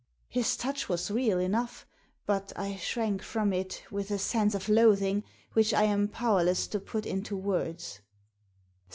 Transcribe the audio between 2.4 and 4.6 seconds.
I shrank from it with a sense